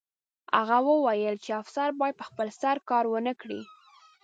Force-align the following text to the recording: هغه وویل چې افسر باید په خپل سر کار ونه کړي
هغه 0.57 0.77
وویل 0.89 1.35
چې 1.43 1.51
افسر 1.61 1.87
باید 1.99 2.15
په 2.19 2.25
خپل 2.29 2.47
سر 2.61 2.75
کار 2.89 3.03
ونه 3.09 3.33
کړي 3.41 3.61